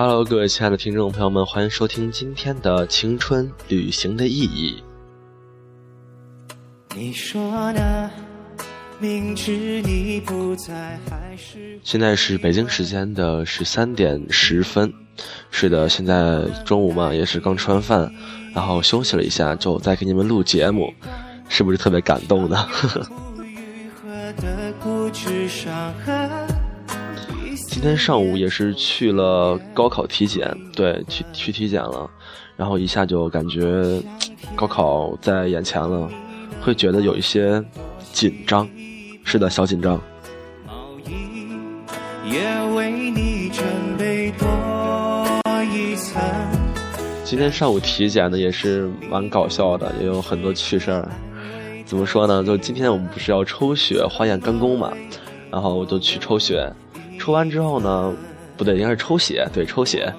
[0.00, 4.80] Hello，各位亲爱的听众朋友们，欢迎收听今天的《青春旅行的意义》。
[6.94, 8.08] 你说呢？
[9.00, 14.94] 明知你不在，还是现在是北京时间的十三点十分。
[15.50, 18.08] 是的，现在中午嘛，也是刚吃完饭，
[18.54, 20.94] 然后休息了一下，就在给你们录节目，
[21.48, 22.68] 是不是特别感动呢？
[27.80, 32.10] 今天上午也是去了高考体检，对，去去体检了，
[32.56, 34.02] 然后一下就感觉
[34.56, 36.10] 高考在眼前了，
[36.60, 37.64] 会觉得有一些
[38.12, 38.68] 紧张。
[39.22, 40.00] 是的，小紧张。
[47.22, 51.08] 今天上午体检的，也是蛮搞笑的，也有很多趣事儿。
[51.86, 52.42] 怎么说呢？
[52.42, 54.92] 就今天我们不是要抽血化验肝功嘛，
[55.48, 56.68] 然后我就去抽血，
[57.28, 58.10] 抽完之后呢，
[58.56, 60.10] 不对，应该是抽血，对，抽血，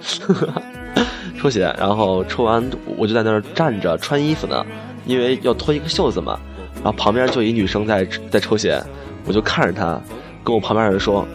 [1.41, 2.63] 抽血，然后抽完
[2.97, 4.63] 我就在那儿站着穿衣服呢，
[5.07, 6.39] 因为要脱一个袖子嘛。
[6.75, 8.79] 然后旁边就一女生在在抽血，
[9.25, 9.99] 我就看着她，
[10.43, 11.25] 跟我旁边人说，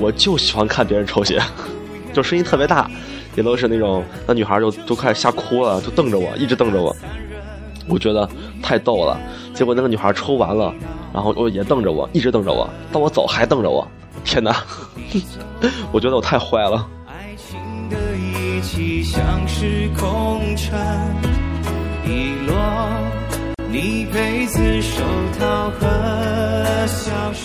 [0.00, 1.40] 我就喜欢看别人抽血，
[2.12, 2.90] 就声音特别大，
[3.36, 6.94] 也都是那种那女孩就都快吓哭了，就瞪着我，一直瞪着我，
[7.88, 8.28] 我觉得
[8.60, 9.16] 太逗了。
[9.54, 10.74] 结果那个女孩抽完了，
[11.14, 13.86] 然后也瞪着我，一直瞪着我，到我走还瞪着我，
[14.24, 14.56] 天哪！
[15.92, 16.86] 我觉得我太坏了。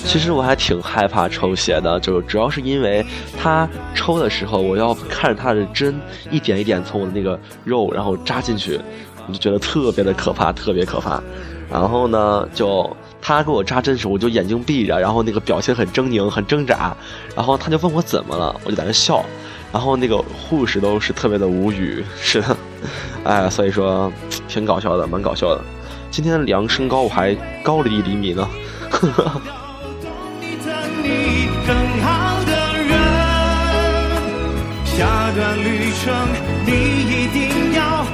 [0.05, 3.05] 其实我还挺害怕抽血的，就主要是因为
[3.38, 6.00] 他抽的时候，我要看着他的针
[6.31, 8.79] 一点一点从我的那个肉然后扎进去，
[9.28, 11.22] 我就觉得特别的可怕，特别可怕。
[11.69, 12.95] 然后呢，就
[13.28, 16.96] 他给我扎针时，我就眼睛闭着，然后那个表情很狰狞，很挣扎。
[17.36, 19.25] 然后他就问我怎么了，我就在那笑。
[19.74, 22.56] 然后那个护士都是特别的无语，是的，
[23.24, 24.13] 哎，所以说
[24.47, 25.62] 挺搞笑的，蛮搞笑的。
[26.12, 28.47] 今天量身高我还高了一厘米呢。
[34.86, 36.13] 下段旅程
[36.63, 38.06] 你一定要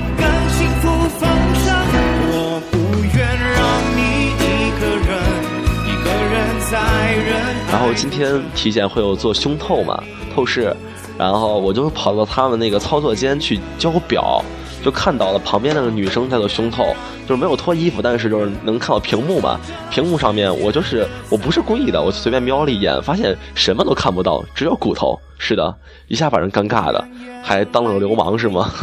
[7.72, 10.02] 然后今天体检会有做胸透嘛，
[10.34, 10.76] 透视，
[11.18, 14.44] 然后我就跑到他们那个操作间去交表。
[14.84, 16.96] 就看到了旁边那个女生在做胸透，
[17.28, 19.60] 就是没有脱衣服，但是就是能看到屏幕嘛。
[19.92, 25.20] 屏幕上面我就是我不是故意的，我随便瞄了一眼，发现什么都看不到，只有骨头。
[25.38, 25.76] 是的，
[26.08, 27.08] 一下把人尴尬的，
[27.44, 28.74] 还当了个流氓是吗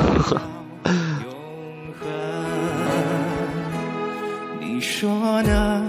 [4.61, 5.85] 你说呢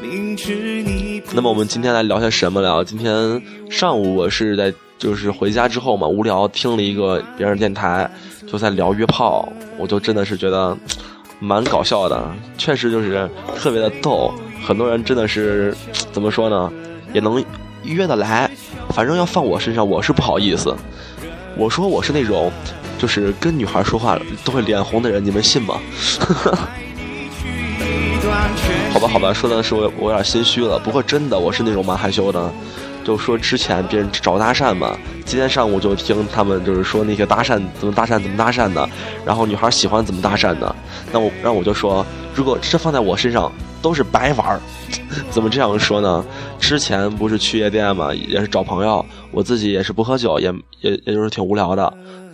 [0.00, 0.87] 明知？
[1.38, 2.82] 那么我们今天来聊些什么聊？
[2.82, 3.40] 今天
[3.70, 8.10] 上午我是在就是回家之后嘛，无聊听了一个别人电台。
[8.48, 10.76] 就在聊约炮，我就真的是觉得
[11.38, 12.20] 蛮搞笑的，
[12.56, 14.34] 确实就是特别的逗。
[14.66, 15.72] 很多人真的是
[16.10, 16.72] 怎么说呢，
[17.12, 17.40] 也能
[17.84, 18.50] 约得来。
[18.88, 20.74] 反正要放我身上，我是不好意思。
[21.56, 22.50] 我说我是那种，
[22.98, 25.78] 就是跟女孩说话都会脸红的人，你们信吗？
[28.92, 30.78] 好吧，好吧，说的是我我有点心虚了。
[30.78, 32.50] 不过真的，我是那种蛮害羞的。
[33.04, 34.94] 就说之前别人找搭讪嘛，
[35.24, 38.86] 今天上午就听他们就是说那些搭讪怎么搭讪怎么搭讪的，
[39.24, 40.76] 然后女孩喜欢怎么搭讪的，
[41.10, 42.04] 那我让我就说，
[42.34, 43.50] 如果这放在我身上
[43.80, 44.60] 都是白玩儿，
[45.30, 46.22] 怎么这样说呢？
[46.60, 51.90] 之前不是去夜店嘛，也是找朋友，我自己也是不喝酒，也也也就是挺无聊的，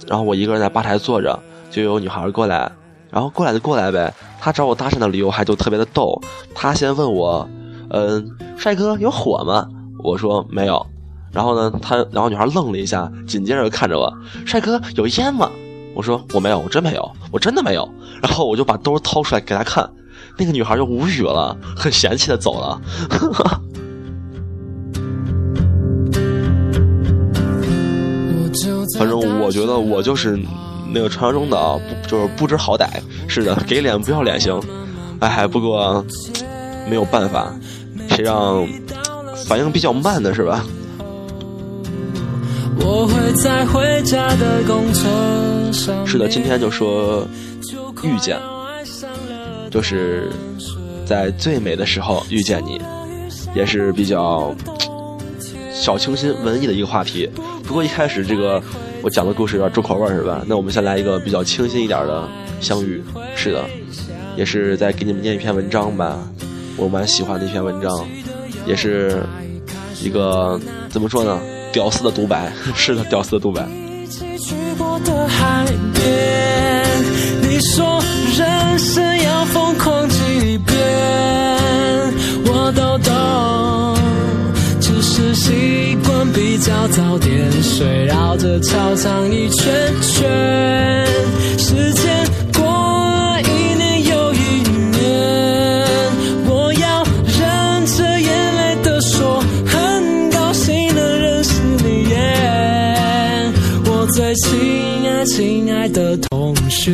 [0.08, 1.38] 然后我一个人在吧台坐着，
[1.70, 2.70] 就有女孩过来，
[3.14, 6.20] 然后过来就过来呗，他找我搭讪的理由还就特别的逗，
[6.52, 7.48] 他先问我，
[7.90, 9.68] 嗯，帅哥有火吗？
[10.02, 10.84] 我说没有，
[11.30, 14.12] 然后呢，他然后女孩愣了一下，紧接着看着我，
[14.44, 15.48] 帅哥有烟吗？
[15.94, 17.88] 我说我没有，我真没有，我真的没有。
[18.20, 19.88] 然后我就把兜掏出来给他看，
[20.36, 22.80] 那个女孩就无语了，很嫌弃的走了。
[28.98, 30.38] 反正我觉得我就是
[30.94, 31.76] 那个传说中的啊，
[32.06, 32.86] 就是不知好歹，
[33.26, 34.58] 是的，给脸不要脸型。
[35.18, 36.04] 哎，不过
[36.88, 37.52] 没有办法，
[38.08, 38.64] 谁让。
[39.46, 40.64] 反应比较慢的是吧？
[46.06, 47.26] 是的，今天就说
[48.02, 48.38] 遇见，
[49.70, 50.30] 就是
[51.04, 52.80] 在最美的时候遇见你，
[53.54, 54.54] 也是比较
[55.74, 57.28] 小清新、文艺的一个话题。
[57.64, 58.62] 不过一开始这个
[59.04, 60.42] 我讲的故事有点重口味是吧？
[60.46, 62.26] 那我们先来一个比较清新一点的
[62.58, 63.04] 相遇。
[63.36, 63.62] 是的，
[64.34, 66.18] 也是在给你们念一篇文章吧，
[66.78, 67.92] 我蛮喜欢的一篇文章。
[68.66, 69.22] 也是
[70.00, 70.58] 一个
[70.88, 71.38] 怎么说呢？
[71.70, 73.68] 屌丝的独白， 是的，屌丝的独白。
[77.42, 78.02] 你说
[78.38, 80.08] 人生要疯狂
[86.64, 91.06] 惯比较早点睡，绕着操场一圈圈，
[91.58, 95.94] 时间过了一年又一年，
[96.46, 103.52] 我要忍着眼泪的说，很高兴能认识你耶，
[103.84, 106.92] 我最亲爱亲爱的同学。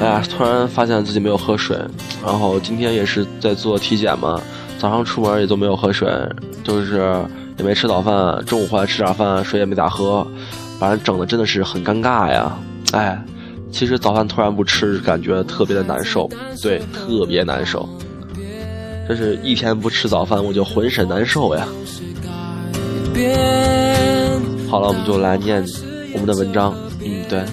[0.00, 1.76] 哎呀，突然发现自己没有喝水，
[2.24, 4.40] 然后今天也是在做体检嘛，
[4.78, 6.08] 早上出门也都没有喝水，
[6.62, 7.12] 就是
[7.60, 10.26] 也没吃早饭，中午回来吃点饭，水也没咋喝，
[10.78, 12.56] 反正整的真的是很尴尬呀。
[12.92, 13.22] 哎，
[13.70, 16.26] 其实早饭突然不吃，感觉特别的难受，
[16.62, 17.86] 对，特别难受。
[19.06, 21.68] 这是一天不吃早饭，我就浑身难受呀。
[24.70, 25.62] 好了，我们就来念
[26.14, 26.74] 我们的文章。
[27.04, 27.44] 嗯，对。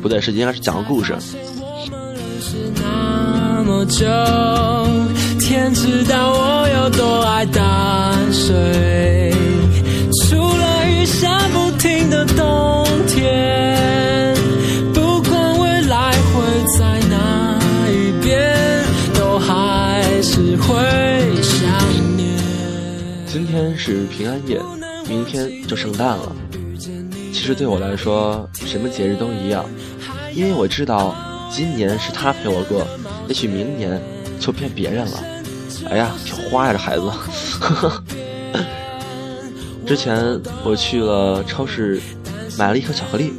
[0.00, 1.14] 不对，是应该是讲个故事。
[2.76, 4.06] 那么久，
[5.52, 9.30] 天知道我有多爱淡水。
[10.22, 14.34] 除了雨下不停的冬天，
[14.94, 16.42] 不管未来会
[16.78, 18.82] 在哪一边，
[19.12, 20.72] 都还是会
[21.42, 21.68] 想
[22.16, 22.34] 念。
[23.26, 24.58] 今天是平安夜，
[25.06, 26.34] 明天就圣诞了。
[27.30, 29.66] 其实对我来说，什么节日都一样。
[30.34, 31.14] 因为我知道，
[31.50, 32.86] 今年是他陪我过，
[33.28, 34.00] 也许明年
[34.40, 35.22] 就变别人了。
[35.88, 37.10] 哎呀，挺花呀，这孩子。
[39.86, 42.00] 之前我去了超市，
[42.58, 43.32] 买了一盒巧克力。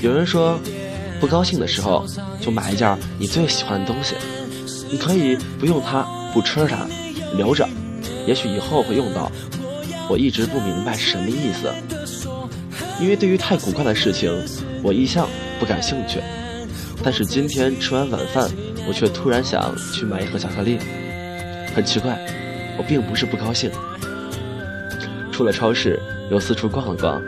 [0.00, 0.58] 有人说，
[1.20, 2.06] 不高兴的时候
[2.40, 4.14] 就买一件你最喜欢的东西，
[4.90, 6.86] 你可以不用它，不吃它，
[7.36, 7.68] 留着，
[8.26, 9.30] 也许以后会用到。
[10.08, 11.72] 我一直不明白是什么意思，
[13.00, 14.32] 因为对于太古怪的事情，
[14.82, 15.28] 我一向。
[15.58, 16.22] 不感兴趣，
[17.04, 18.50] 但是今天吃完晚饭，
[18.88, 20.78] 我却突然想去买一盒巧克力。
[21.74, 22.18] 很奇怪，
[22.78, 23.70] 我并不是不高兴。
[25.30, 25.98] 出了超市，
[26.30, 27.20] 又四处逛了逛，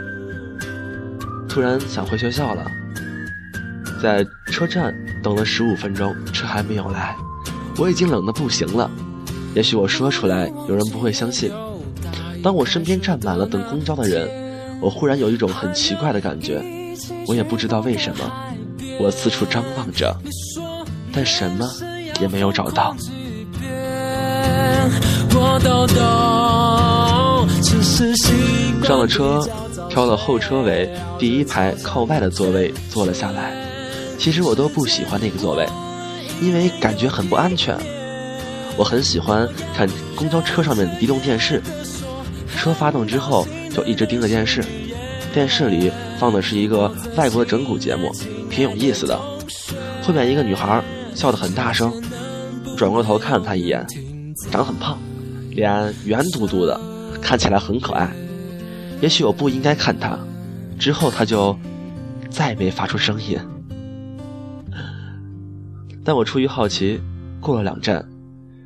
[1.49, 2.71] 突然想回学校了。
[4.03, 7.17] 在车站等了十五分钟，车还没有来，
[7.79, 8.91] 我已经冷得不行了。
[9.55, 11.53] 也许我说出来，有人不会相信。
[12.43, 14.29] 当我身边站满了等公交的人，
[14.81, 16.61] 我忽然有一种很奇怪的感觉。
[17.27, 18.33] 我也不知道为什么，
[18.99, 20.15] 我四处张望着，
[21.13, 21.69] 但什么
[22.21, 22.97] 也没有找到。
[28.85, 29.43] 上了车，
[29.89, 33.55] 挑了后车尾第一排靠外的座位坐了下来。
[34.19, 35.67] 其实我都不喜欢那个座位，
[36.41, 37.77] 因为感觉很不安全。
[38.77, 41.63] 我很喜欢看公交车上面的移动电视，
[42.57, 44.63] 车发动之后就一直盯着电视。
[45.33, 48.13] 电视里放的是一个外国的整蛊节目，
[48.51, 49.19] 挺有意思的。
[50.03, 50.83] 后面一个女孩
[51.15, 51.91] 笑得很大声，
[52.77, 53.87] 转过头看了他一眼，
[54.51, 54.99] 长得很胖，
[55.55, 56.81] 脸圆嘟嘟的，
[57.21, 58.11] 看起来很可爱。
[59.01, 60.19] 也许我不应该看他，
[60.79, 61.59] 之后他就
[62.31, 63.39] 再也没发出声音。
[66.05, 67.01] 但我出于好奇，
[67.41, 68.09] 过了两站，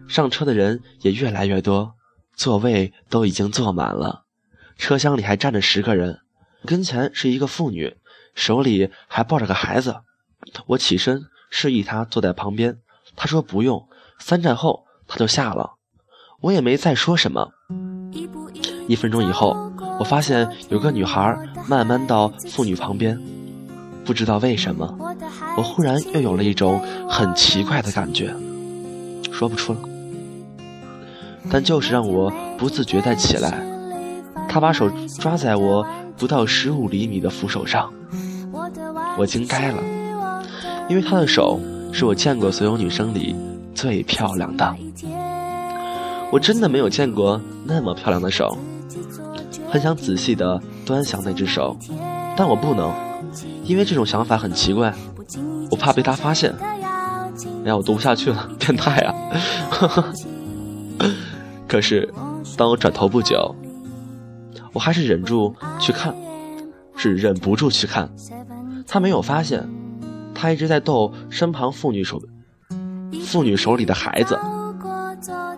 [0.08, 1.94] 上车的人也越来越多，
[2.34, 4.24] 座位都已经坐满了，
[4.78, 6.20] 车厢里还站着十个人。
[6.64, 7.96] 跟前是一个妇女，
[8.34, 9.96] 手里还抱着个孩子。
[10.66, 12.78] 我起身示意她坐在旁边，
[13.14, 13.88] 她说不用。
[14.18, 15.75] 三站后，她就下了。
[16.40, 17.50] 我也没再说什么。
[18.86, 19.56] 一分钟以后，
[19.98, 21.36] 我发现有个女孩
[21.68, 23.18] 慢慢到妇女旁边。
[24.04, 24.96] 不知道为什么，
[25.56, 28.32] 我忽然又有了一种很奇怪的感觉，
[29.32, 29.78] 说不出了。
[31.50, 33.64] 但就是让我不自觉地起来。
[34.48, 35.86] 她把手抓在我。
[36.18, 37.92] 不到十五厘米的扶手上，
[39.18, 39.82] 我惊呆了，
[40.88, 41.60] 因为她的手
[41.92, 43.36] 是我见过所有女生里
[43.74, 44.74] 最漂亮的。
[46.30, 48.58] 我真的没有见过那么漂亮的手，
[49.70, 51.76] 很想仔细的端详那只手，
[52.36, 52.92] 但我不能，
[53.64, 54.92] 因为这种想法很奇怪，
[55.70, 56.54] 我怕被他发现。
[56.60, 59.14] 哎呀，我读不下去了， 变态啊！
[61.66, 62.12] 可是，
[62.56, 63.54] 当我转头不久。
[64.72, 66.14] 我还是忍住去看，
[66.96, 68.10] 是忍不住去看。
[68.86, 69.66] 他没有发现，
[70.34, 72.20] 他一直在逗身旁妇女手，
[73.24, 74.38] 妇女手里的孩子。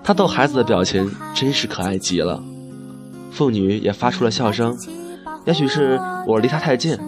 [0.03, 2.43] 他逗孩子的表情真是可爱极了。
[3.31, 4.77] 妇女也发出了笑声。
[5.45, 6.99] 也许是我离他太近，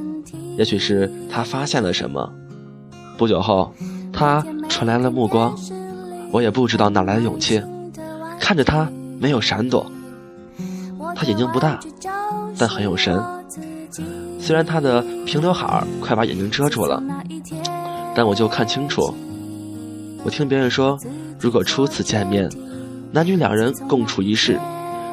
[0.56, 2.32] 也许是他发现了什么。
[3.18, 3.72] 不久后，
[4.12, 5.54] 他传来了目光，
[6.32, 7.62] 我也不知道哪来的勇气，
[8.38, 9.90] 看着他没有闪躲。
[11.14, 11.78] 他眼睛不大，
[12.56, 13.22] 但很有神。
[14.38, 17.02] 虽然他的平刘海快把眼睛遮住了，
[18.14, 19.14] 但我就看清楚。
[20.22, 20.98] 我听别人说，
[21.38, 22.50] 如果初次见面，
[23.10, 24.58] 男女两人共处一室，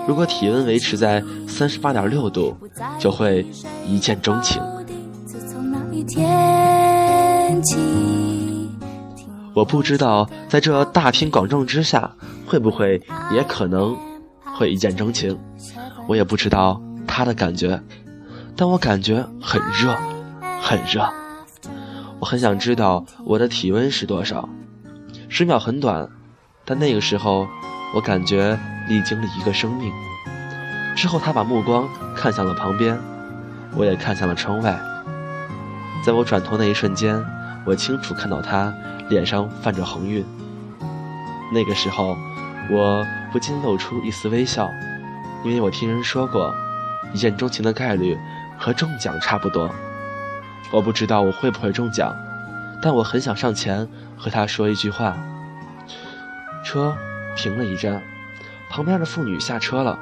[0.05, 2.55] 如果体温维持在三十八点六度，
[2.99, 3.45] 就会
[3.85, 4.61] 一见钟情。
[9.53, 12.11] 我不知道在这大庭广众之下，
[12.45, 13.01] 会不会
[13.33, 13.97] 也可能
[14.43, 15.37] 会一见钟情。
[16.07, 17.81] 我也不知道他的感觉，
[18.55, 19.95] 但我感觉很热，
[20.61, 21.07] 很热。
[22.19, 24.47] 我很想知道我的体温是多少。
[25.29, 26.09] 十秒很短，
[26.65, 27.47] 但那个时候
[27.93, 28.57] 我感觉
[28.87, 29.91] 历经了一个生命。
[30.95, 32.97] 之后他把目光看向了旁边，
[33.75, 34.79] 我也看向了窗外。
[36.03, 37.23] 在我转头那一瞬间，
[37.65, 38.73] 我清楚看到他。
[39.09, 40.25] 脸上泛着红晕，
[41.53, 42.17] 那个时候，
[42.69, 44.69] 我不禁露出一丝微笑，
[45.45, 46.53] 因为我听人说过，
[47.13, 48.17] 一见钟情的概率
[48.57, 49.73] 和中奖差不多。
[50.73, 52.13] 我不知道我会不会中奖，
[52.81, 55.17] 但我很想上前和他说一句话。
[56.63, 56.95] 车
[57.35, 58.03] 停了一站，
[58.69, 59.99] 旁边的妇女下车了，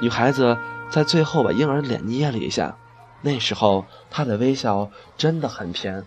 [0.00, 0.56] 女孩子
[0.90, 2.76] 在最后把婴儿脸捏了一下，
[3.22, 6.04] 那时候她的微笑真的很甜。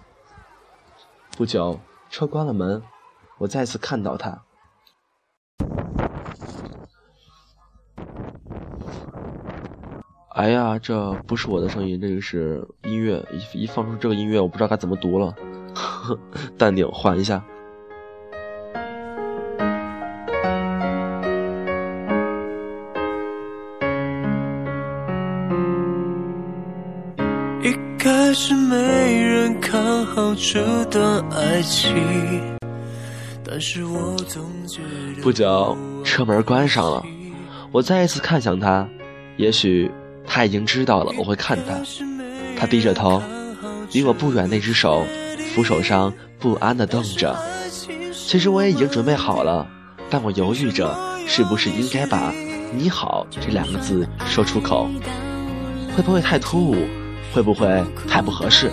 [1.38, 1.80] 不久。
[2.10, 2.82] 车关了门，
[3.38, 4.42] 我再次看到他。
[10.30, 13.22] 哎呀，这不是我的声音，这个是音乐。
[13.34, 15.36] 一一放出这个音乐，我不知道该怎么读了。
[16.58, 17.44] 淡定，缓一下。
[27.62, 31.92] 一开始没人看好这段爱情，
[33.44, 34.82] 但是我总觉
[35.16, 37.04] 得不久，车门关上了，
[37.72, 38.88] 我再一次看向他，
[39.36, 39.92] 也许
[40.26, 41.80] 他已经知道了我会看他。
[42.58, 43.22] 他低着头，
[43.92, 45.06] 离我不远那只手
[45.58, 47.36] 扶手上不安地动着。
[48.14, 49.68] 其实我也已经准备好了，
[50.08, 50.96] 但我犹豫着
[51.28, 52.32] 是不是应该把
[52.78, 54.88] “你好”这两个字说出口，
[55.96, 56.76] 会不会太突兀？
[57.34, 58.70] 会不会太不合适？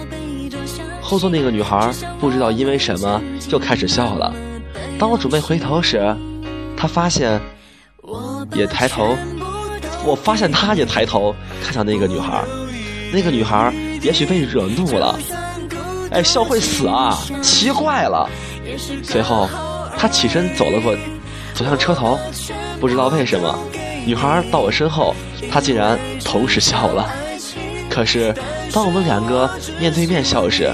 [1.01, 4.35] 后座那个女孩不知道因为什么又开始笑了。
[4.99, 6.15] 当我准备回头时，
[6.77, 7.41] 她发现
[8.53, 9.17] 也抬头，
[10.05, 12.45] 我发现她也抬头看向那个女孩。
[13.11, 13.73] 那个女孩
[14.03, 15.19] 也许被惹怒了，
[16.15, 17.19] 哎，笑会死啊！
[17.43, 18.31] 奇怪了。
[19.03, 19.49] 随后，
[19.99, 20.95] 他起身走了过，
[21.53, 22.17] 走向车头。
[22.81, 23.59] 不知道为什么，
[24.07, 25.13] 女孩到我身后，
[25.51, 27.11] 她竟然同时笑了。
[27.91, 28.33] 可是，
[28.73, 30.73] 当我们两个面对面笑时，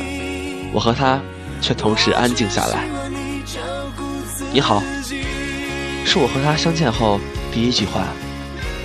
[0.75, 1.19] 我和他
[1.63, 2.85] 却同时安静下来。
[4.53, 4.83] 你好，
[6.05, 7.19] 是我和他相见后
[7.51, 8.03] 第一句话，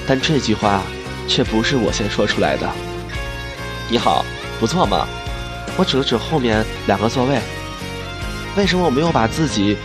[0.07, 0.81] 但这句话
[1.27, 2.69] 却不是我先说出来的。
[3.89, 4.25] 你好，
[4.57, 5.05] 不错嘛。
[5.77, 7.39] 我指了指后面两个座位。
[8.55, 9.77] 为什么我没有把自己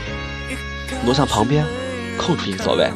[1.04, 1.64] 挪向旁边，
[2.16, 2.90] 空出一个座位？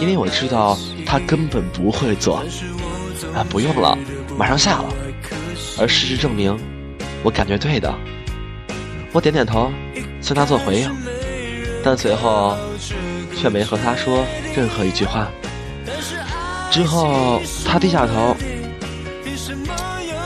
[0.00, 2.44] 因为我知道他根本不会坐。
[3.34, 3.96] 啊，不用了。
[4.36, 4.88] 马上下了，
[5.78, 6.56] 而事实证明，
[7.22, 7.92] 我感觉对的。
[9.12, 9.72] 我点点头，
[10.20, 10.90] 向他做回应，
[11.82, 12.56] 但随后
[13.36, 15.28] 却没和他说任何一句话。
[16.70, 18.36] 之后，他低下头，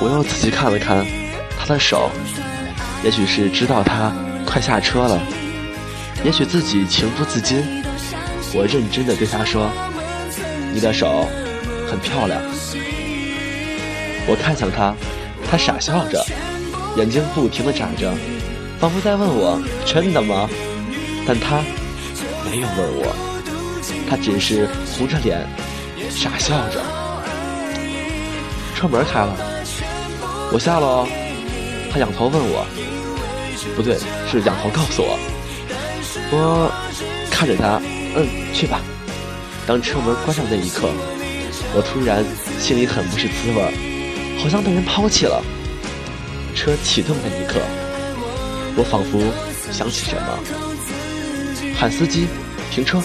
[0.00, 1.06] 我又仔细看了看
[1.64, 2.10] 他的手，
[3.04, 4.12] 也许是知道他
[4.44, 5.22] 快下车了，
[6.24, 7.62] 也许自己情不自禁，
[8.52, 9.70] 我认真的对他说
[10.74, 11.28] ：“你的手
[11.88, 12.42] 很漂亮。”
[14.26, 14.92] 我看向他，
[15.48, 16.20] 他傻笑着，
[16.96, 18.12] 眼睛不停地眨着，
[18.80, 20.50] 仿佛在问我：“真的吗？”
[21.24, 21.62] 但他
[22.50, 23.14] 没有问我，
[24.10, 25.46] 他只是红着脸
[26.10, 26.82] 傻笑着。
[28.74, 29.36] 车门开了，
[30.52, 31.06] 我下了。
[31.92, 32.66] 他仰头问我
[33.76, 33.98] ：“不对，
[34.30, 35.18] 是仰头告诉我。”
[36.32, 36.72] 我
[37.30, 37.78] 看着他，
[38.16, 38.80] 嗯，去吧。
[39.66, 40.88] 当车门关上那一刻，
[41.74, 42.24] 我突然
[42.58, 43.92] 心里很不是滋味。
[44.38, 45.44] 好像被人抛弃了。
[46.54, 47.60] 车启动那一刻，
[48.74, 49.20] 我仿佛
[49.70, 52.26] 想起什么，喊司机
[52.70, 53.02] 停车。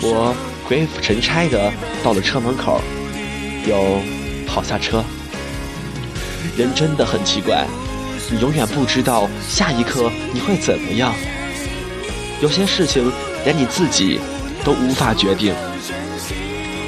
[0.00, 0.34] 我
[0.68, 2.80] 鬼斧神差的到了车门口，
[3.66, 4.00] 又
[4.46, 5.04] 跑下车。
[6.56, 7.66] 人真的很奇怪，
[8.32, 11.12] 你永远不知道下一刻你会怎么样。
[12.40, 13.10] 有些事情
[13.44, 14.20] 连你自己
[14.64, 15.54] 都无法决定。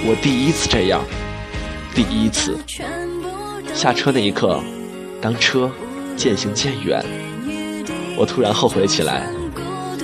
[0.05, 1.03] 我第一次这样，
[1.95, 2.57] 第一次。
[3.75, 4.63] 下车那一刻，
[5.21, 5.71] 当车
[6.17, 7.05] 渐行渐远，
[8.17, 9.27] 我突然后悔起来，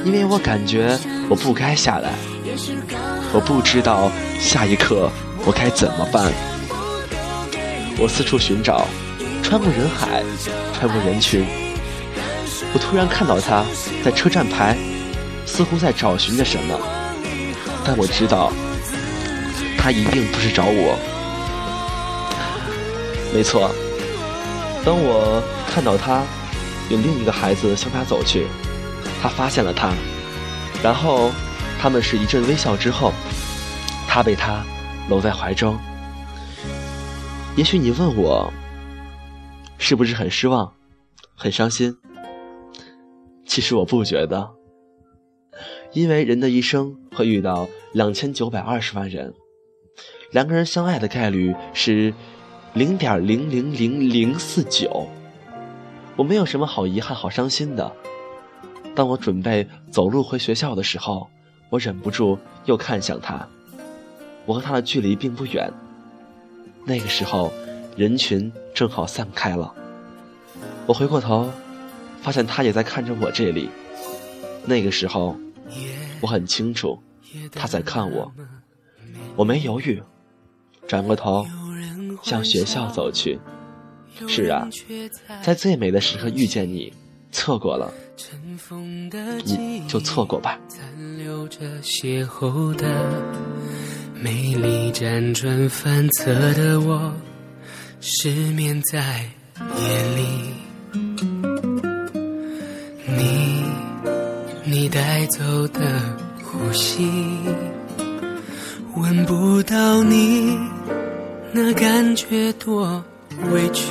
[0.05, 2.13] 因为我感觉我不该下来，
[3.33, 5.11] 我不知道下一刻
[5.45, 6.33] 我该怎么办。
[7.99, 8.87] 我四处寻找，
[9.49, 10.23] 穿过人海，
[10.75, 11.47] 穿过人群。
[12.75, 13.65] 我突然看到他
[14.05, 14.77] 在车站牌，
[15.47, 16.79] 似乎在找寻着什么。
[17.83, 18.53] 但我知道，
[19.79, 20.99] 他一定不是找我。
[23.33, 23.71] 没错，
[24.85, 26.23] 当我看到他
[26.91, 28.49] 有另一个孩子向他走去，
[29.23, 29.95] 他发现了他，
[30.83, 31.31] 然后
[31.81, 33.15] 他们是一阵微笑之后，
[34.07, 34.63] 他被他
[35.09, 35.79] 搂在怀中。
[37.57, 38.53] 也许你问我，
[39.79, 40.75] 是不是很失望，
[41.35, 41.97] 很伤心？
[43.47, 44.51] 其实我不觉得，
[45.93, 49.33] 因为人的一生会遇到两千九百二十万人，
[50.33, 52.13] 两个人相爱的概率是
[52.75, 55.09] 零点零零零零四九。
[56.17, 57.91] 我没有什么好遗憾、好伤心的。
[58.95, 61.29] 当我准备走路回学校的时候，
[61.71, 63.49] 我忍不住又看向他。
[64.45, 65.73] 我和他的距离并不远。
[66.85, 67.53] 那个时候，
[67.97, 69.75] 人群正好散开了。
[70.87, 71.51] 我回过头，
[72.23, 73.69] 发现他也在看着我这里。
[74.65, 75.37] 那个时候，
[76.21, 76.97] 我很清楚
[77.51, 78.31] 他在看我。
[79.35, 80.01] 我没犹豫，
[80.87, 81.45] 转过头
[82.23, 83.37] 向学校走去。
[84.29, 84.69] 是啊，
[85.43, 86.93] 在最美的时刻遇见你，
[87.33, 87.93] 错过了，
[89.45, 90.57] 你就错过吧。
[94.15, 97.13] 美丽辗转反侧的我，
[98.01, 99.25] 失眠在
[99.59, 100.23] 夜里。
[103.07, 103.65] 你，
[104.65, 105.81] 你带走的
[106.45, 107.11] 呼吸，
[108.97, 110.57] 闻不到你，
[111.53, 113.03] 那感觉多
[113.53, 113.85] 委屈。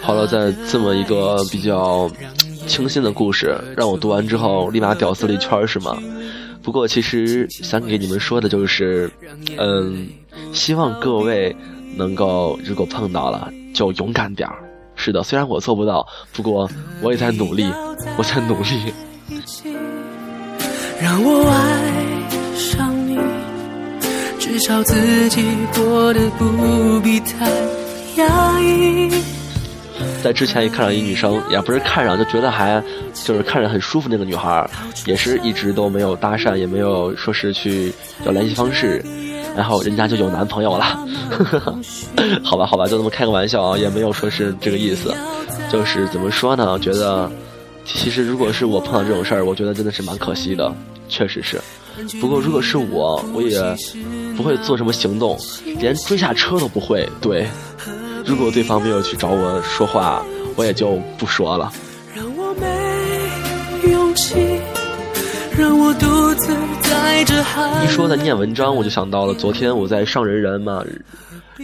[0.00, 2.08] 好了，在这么一个比较
[2.66, 5.98] 清新的故事，让我读完之后立马屌丝了一圈，是吗？
[6.62, 9.10] 不过，其实想给你们说的就是，
[9.56, 10.08] 嗯，
[10.52, 11.56] 希望各位
[11.98, 14.54] 能够，如果碰到了，就勇敢点儿。
[14.94, 16.70] 是的，虽然我做不到，不过
[17.02, 17.70] 我也在努力，
[18.16, 18.94] 我在努力。
[21.00, 23.18] 让我爱上你，
[24.38, 27.50] 至少自己过得不必太
[28.16, 29.10] 压抑。
[30.22, 32.82] 在之前也看上一女生，也不是看上，就觉得还
[33.14, 34.68] 就是看着很舒服那个女孩，
[35.06, 37.92] 也是一直都没有搭讪，也没有说是去
[38.24, 39.00] 要联系方式，
[39.58, 40.84] 然后人家就有男朋友了，
[42.44, 45.12] 好吧，好吧，就这么开个玩笑啊，也没有说是这个意思，
[45.68, 46.78] 就是怎么说呢？
[46.78, 47.28] 觉得
[47.84, 50.72] 其实如果是我碰到这种事儿，我觉得真的是蛮可惜的，
[51.08, 51.60] 确实是。
[52.20, 53.60] 不过如果是我，我也
[54.36, 55.36] 不会做什么行动，
[55.80, 57.44] 连追下车都不会，对。
[58.24, 61.72] 如果对方没有去找我说话，我也就不说了。
[65.58, 67.84] 让我独自在这海。
[67.84, 70.84] 一说在念文章，我就想到了昨天我在上人人嘛，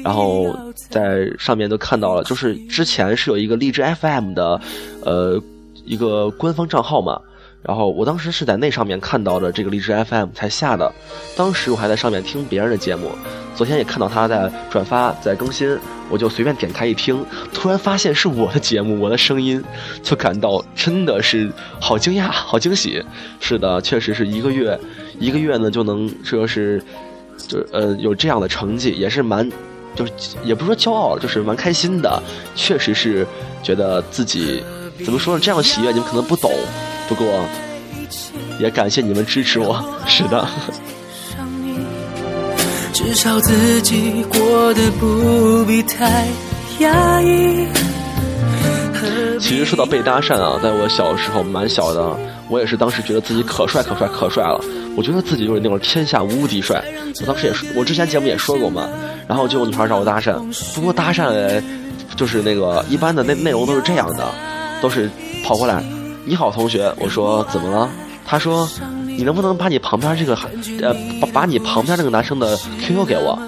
[0.02, 0.52] 然后
[0.90, 4.61] 在上面都看到了，就是之前是有一个荔枝 FM 的，
[5.04, 5.40] 呃，
[5.85, 7.20] 一个官方账号嘛。
[7.66, 10.92] 然后我当时是在那上面看到的这个荔枝 FM 才下的，
[11.35, 13.11] 当时我还在上面听别人的节目，
[13.57, 15.79] 昨天也看到他在转发在更新，
[16.11, 17.24] 我就随便点开一听，
[17.55, 19.64] 突然发现是我的节目，我的声音，
[20.03, 21.50] 就感到真的是
[21.81, 23.03] 好惊讶，好惊喜。
[23.40, 24.79] 是的，确实是一个月，
[25.18, 26.85] 一个月呢就能说是，
[27.48, 29.50] 就呃有这样的成绩，也是蛮，
[29.96, 30.12] 就是
[30.44, 32.22] 也不是说骄傲，就是蛮开心的。
[32.55, 33.27] 确实是
[33.62, 34.62] 觉得自己
[35.03, 35.40] 怎么说呢？
[35.42, 36.53] 这样的喜悦你们可能不懂。
[37.08, 37.44] 不过，
[38.58, 39.84] 也感谢你们支持我。
[40.06, 40.46] 是的。
[42.92, 46.26] 至少自己过得不必太
[46.78, 47.66] 压抑。
[49.40, 52.16] 其实说到被搭讪啊，在我小时候蛮小的，
[52.48, 54.58] 我也是当时觉得自己可帅可帅可帅了。
[54.96, 56.82] 我觉得自己就是那种天下无敌帅。
[57.20, 58.88] 我当时也是，我之前节目也说过嘛。
[59.26, 60.34] 然后就有女孩找我搭讪，
[60.74, 61.60] 不过搭讪
[62.16, 64.24] 就是那个一般的内内容都是这样的，
[64.80, 65.10] 都是
[65.44, 65.82] 跑过来。
[66.26, 67.88] 你好，同学，我说怎么了？
[68.26, 68.66] 他说，
[69.06, 70.34] 你能不能把你旁边这个，
[70.82, 73.38] 呃，把把你旁边那个男生的 QQ 给我？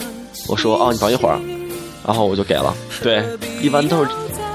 [0.49, 1.41] 我说，哦，你等一会儿，
[2.07, 2.75] 然后我就给了。
[3.03, 3.25] 对，
[3.63, 4.11] 一般都是，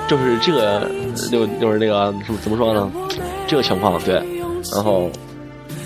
[0.07, 0.87] 就是这个，
[1.31, 2.91] 就就是那个什么怎么说呢？
[3.47, 4.15] 这个情况对，
[4.71, 5.09] 然后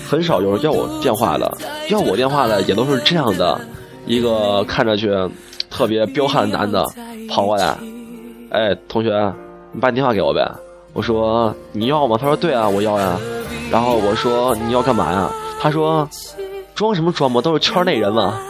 [0.06, 1.50] 很少有人要我电话的，
[1.88, 3.58] 要我电话的也都是这样的，
[4.06, 5.10] 一个看上去
[5.70, 6.84] 特别彪悍的男的
[7.30, 7.74] 跑过来，
[8.50, 9.10] 哎，同学，
[9.72, 10.46] 你把你电话给我呗。
[10.96, 12.16] 我说你要吗？
[12.18, 13.20] 他说对啊，我要呀。
[13.70, 15.30] 然后我说你要干嘛呀？
[15.60, 16.08] 他说
[16.74, 18.40] 装什么装嘛，都是圈内人嘛。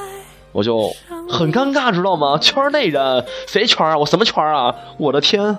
[0.53, 0.89] 我就
[1.29, 2.39] 很尴尬，知道吗？
[2.39, 3.99] 圈内人谁圈啊？
[3.99, 4.73] 我什么圈啊？
[4.97, 5.59] 我的天！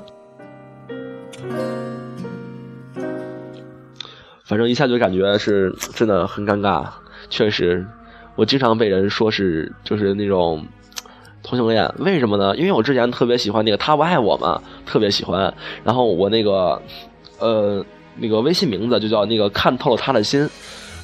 [4.45, 6.85] 反正一下就感觉是真的很尴尬，
[7.29, 7.85] 确实，
[8.37, 10.65] 我经常被人说是就是那种。
[11.47, 11.89] 同性恋。
[11.99, 12.55] 为什么呢？
[12.57, 15.53] 因为我之前特别喜欢那个他不爱我嘛，特别喜欢。
[15.83, 16.81] 然后我那个，
[17.39, 17.83] 呃，
[18.17, 20.47] 那个微信名字就叫那个看透了他的心。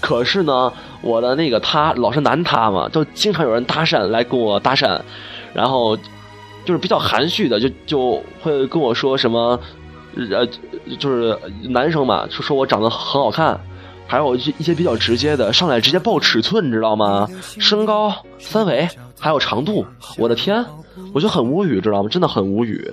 [0.01, 4.99] 可是呢，我的那个他老是男他嘛，就经常有人搭讪来跟我搭讪，
[5.53, 5.95] 然后
[6.65, 9.57] 就是比较含蓄的，就就会跟我说什么，
[10.31, 10.45] 呃，
[10.99, 11.37] 就是
[11.69, 13.57] 男生嘛，就说我长得很好看。
[14.05, 17.27] 还有一些一些比较直接的，上来直接报尺寸，你知道吗？
[17.57, 18.87] 身高、三围，
[19.23, 19.85] 还有长度，
[20.17, 20.65] 我的天，
[21.13, 22.09] 我就很无语，知道吗？
[22.09, 22.91] 真的很无语。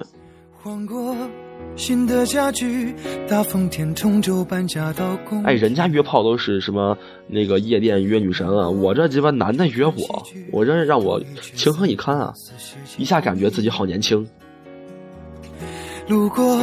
[5.44, 11.20] 哎，人家约炮都是什么那个夜店约女神啊，我这鸡巴男的约我，我这让我
[11.56, 12.32] 情何以堪啊！
[12.96, 14.24] 一下感觉自己好年轻。
[16.06, 16.60] 路过。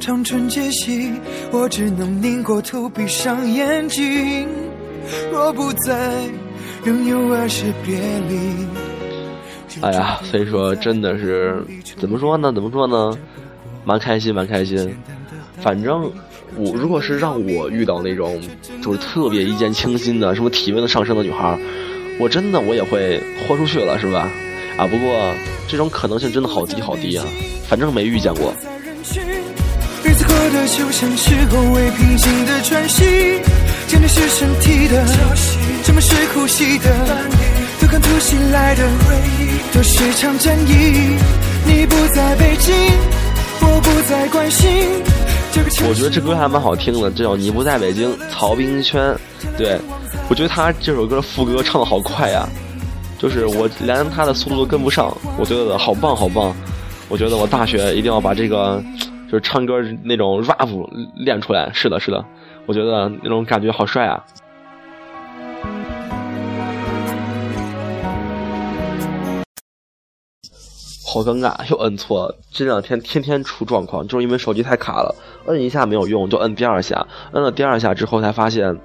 [0.00, 1.12] 长春街西，
[1.52, 4.48] 我只能拧过头，闭上眼睛。
[5.30, 6.24] 若不在，
[6.84, 7.96] 仍有儿时别
[8.28, 8.73] 离。
[9.80, 11.62] 哎呀，所以说真的是
[11.98, 12.52] 怎么说呢？
[12.52, 13.16] 怎么说呢？
[13.84, 14.96] 蛮开心，蛮开心。
[15.60, 16.10] 反正
[16.56, 18.40] 我如果是让我遇到那种
[18.82, 21.58] 就是特别一见倾心的，什么体温都上升的女孩，
[22.18, 24.28] 我真的我也会豁出去了，是吧？
[24.76, 25.32] 啊，不过
[25.68, 27.24] 这种可能性真的好低好低啊。
[27.68, 28.52] 反正没遇见过。
[30.04, 33.04] 日子过得就像是后未平静的喘息，
[34.06, 35.06] 是身体的，
[35.82, 36.84] 什么是呼吸的，
[37.80, 39.43] 都看突袭来的回忆，
[39.74, 41.18] 都是场战役。
[41.66, 42.72] 你不在北京，
[43.60, 44.70] 我不再关心。
[45.50, 49.12] 这个我觉得这歌还蛮好听的，这叫《你不在北京》，曹冰轩。
[49.58, 49.76] 对，
[50.30, 52.48] 我觉得他这首歌副歌唱的好快呀，
[53.18, 56.54] 就是我连他的速度都跟不上，我觉得好棒好棒。
[57.08, 58.80] 我觉得我大学一定要把这个。
[59.26, 60.68] 就是唱歌那种 rap
[61.16, 62.24] 练出来，是的，是的，
[62.66, 64.22] 我觉得那种感觉好帅啊！
[71.14, 72.36] 好尴尬，又摁错了。
[72.50, 75.14] 这两天天天出状况，就是因为手机太卡了，
[75.46, 78.76] 摁一下没有用，就摁第二下，摁了第二下之后才发现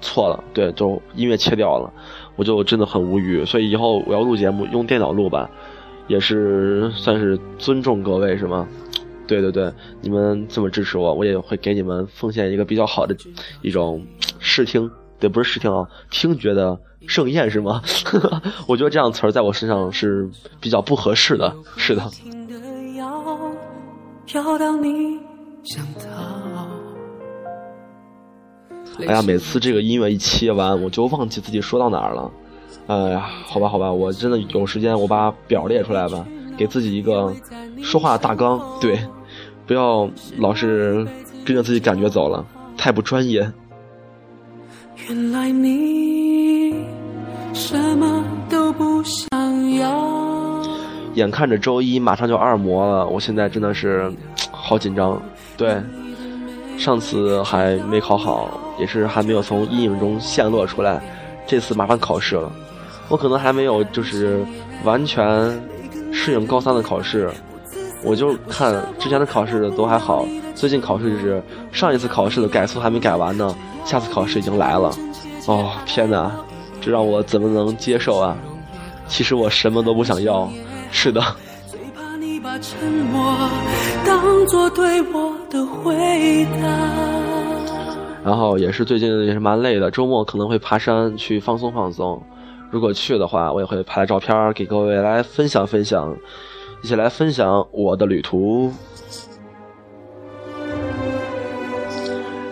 [0.00, 1.92] 错了，对，就音乐切掉了，
[2.34, 3.44] 我就真的很无语。
[3.44, 5.48] 所以以后我要录节目用电脑录吧，
[6.08, 8.66] 也是算是尊重各位，是吗？
[9.28, 13.16] 对对对，你们这么支持我，我也会给你们奉献一个比较好的
[13.62, 14.04] 一种
[14.40, 17.82] 试听，对，不是视听啊，听觉的盛宴是吗？
[18.68, 20.28] 我觉得这样词儿在我身上是
[20.60, 22.10] 比较不合适的，是的。
[29.00, 32.30] 哎呀，每次这个音乐一切完，我就忘记自己说到哪儿了。
[32.86, 36.26] 哎呀，好吧好吧，我真的有时间我把表列出来吧，
[36.56, 37.34] 给自己一个
[37.82, 38.98] 说话大纲，对。
[39.66, 41.04] 不要老是
[41.44, 42.46] 跟着自己感觉走了，
[42.78, 43.50] 太不专业。
[45.04, 46.74] 原来你
[47.52, 49.28] 什么都不想
[49.74, 50.62] 要。
[51.14, 54.10] 眼看着周一马上就二模了，我现在真的是
[54.50, 55.20] 好紧张。
[55.56, 55.76] 对，
[56.78, 61.00] 上次还没考好，也是还没有从阴影中陷落出来。
[61.46, 62.50] 这次麻烦考试了，
[63.08, 64.44] 我可能还没有就是
[64.82, 65.62] 完全
[66.10, 67.30] 适应高三的考试。
[68.02, 71.40] 我就看之前的考试都还好，最近考试就是
[71.70, 74.90] 上一次考试的改错还没改完呢，下次考试已经来了。
[75.46, 76.32] 哦天哪，
[76.80, 78.36] 这让我怎么能接受啊？
[79.06, 80.50] 其实我什么都不想要，
[80.90, 81.22] 是的。
[88.24, 92.20] 然后也是最近也是蛮累的，周末可能会爬山去放松放松。
[92.70, 96.16] 如果去的话，我也会拍照片给各位来分享分享。
[96.82, 98.72] 一起来分享我的旅途。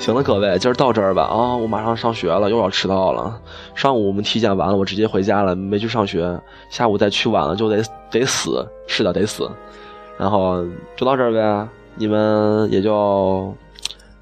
[0.05, 1.23] 行了，各位，今儿到这儿吧。
[1.23, 3.41] 啊，我马上上学了，又要迟到了。
[3.75, 6.39] 上午我们体检完了，我直接回家了，没去上学。
[6.69, 9.51] 下午再去晚了就得得死，是的，得死。
[10.19, 10.63] 然后
[10.95, 13.51] 就到这儿呗，你们也就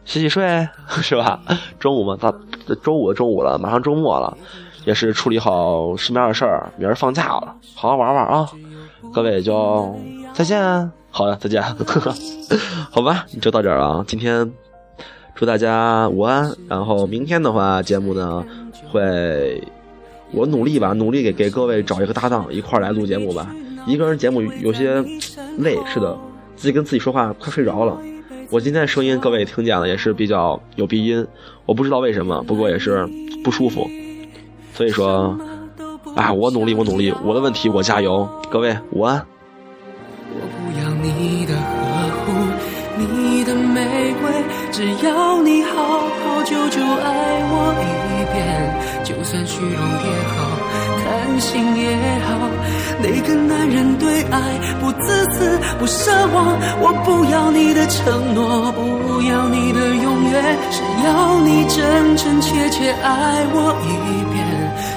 [0.05, 0.69] 洗洗睡，
[1.03, 1.41] 是吧？
[1.81, 2.33] 中午嘛，大
[2.81, 4.39] 周五的中午了，马上周末了，
[4.85, 8.49] 也是处理好身边的事儿，明儿放假了，好好玩玩啊。
[9.13, 9.93] 各位就
[10.33, 11.61] 再见，好的，再见，
[12.89, 14.05] 好吧，就到这儿啊。
[14.07, 14.49] 今天
[15.35, 18.45] 祝大家午安，然后明天的话，节目呢
[18.91, 19.63] 会
[20.33, 23.49] 我努力吧，努力给给各位找一个搭档一块儿来录节目吧。
[23.87, 25.03] 一个人节目有些
[25.59, 26.17] 累，是的，
[26.55, 27.99] 自己跟自己说话快睡着了。
[28.51, 31.27] 我今天声音各位听见了，也是比较有鼻音，
[31.67, 33.09] 我不知道为什么，不过也是
[33.43, 33.89] 不舒服，
[34.75, 35.39] 所以说。
[36.15, 39.25] 哎，我努力，我努力，我的问题我加油，各位午安。
[40.35, 41.63] 我不要你的呵
[42.21, 42.33] 护，
[42.99, 44.31] 你的玫瑰，
[44.73, 47.13] 只要你好好久久爱
[47.53, 49.47] 我一遍，就算。
[49.47, 50.49] 虚荣也好，
[51.05, 52.49] 贪心也好，
[53.03, 54.41] 那个男人对爱
[54.81, 56.57] 不自私不奢望。
[56.81, 63.93] 我不要你的承诺，不要你的永远，只要你真真切切爱我一
[64.33, 64.41] 遍。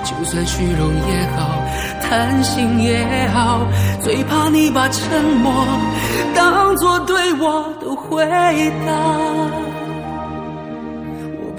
[0.06, 1.60] 就算虚荣也好，
[2.02, 3.60] 贪心也好，
[4.02, 5.52] 最怕你把沉默
[6.34, 8.26] 当作对我的回
[8.88, 9.65] 答。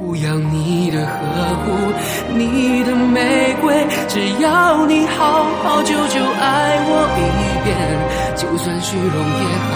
[0.06, 1.10] 不要你的呵
[1.64, 1.66] 护，
[2.38, 3.74] 你的玫瑰，
[4.06, 7.26] 只要你好好久久爱我一
[7.66, 7.74] 遍。
[8.36, 9.74] 就算虚荣也好，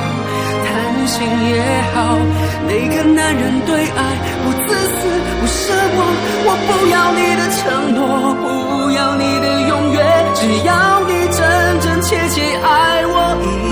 [0.63, 0.71] 贪
[1.09, 1.19] 心
[1.51, 1.59] 也
[1.93, 2.15] 好，
[2.63, 4.01] 那个男人对爱
[4.45, 5.03] 不自私
[5.41, 6.01] 不奢望。
[6.47, 7.99] 我不要你的承诺，
[8.39, 8.47] 不
[8.93, 9.99] 要你的永远，
[10.37, 10.71] 只要
[11.11, 11.41] 你真
[11.81, 13.70] 真切切爱我一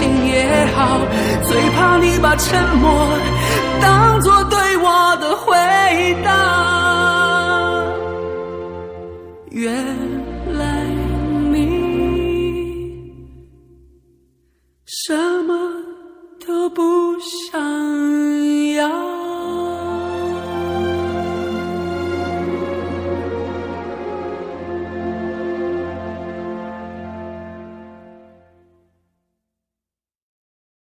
[0.00, 0.98] 心也好，
[1.46, 3.06] 最怕你把沉默
[3.82, 5.54] 当作对我的回
[6.24, 6.30] 答。
[9.50, 9.99] 原。